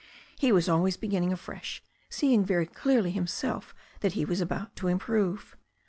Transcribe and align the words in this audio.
He 0.39 0.51
was 0.51 0.67
always 0.67 0.97
beginning 0.97 1.31
afresh, 1.31 1.83
seeing 2.09 2.43
very 2.43 2.65
clearly 2.65 3.11
himself 3.11 3.75
that 3.99 4.13
he 4.13 4.25
was 4.25 4.41
about 4.41 4.75
to 4.77 4.87
improve. 4.87 5.55